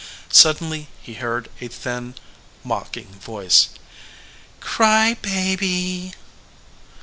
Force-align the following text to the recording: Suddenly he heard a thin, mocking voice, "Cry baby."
Suddenly 0.31 0.87
he 0.99 1.13
heard 1.13 1.47
a 1.61 1.67
thin, 1.67 2.15
mocking 2.63 3.13
voice, 3.19 3.69
"Cry 4.59 5.13
baby." 5.21 6.15